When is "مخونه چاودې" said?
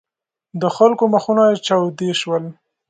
1.13-2.09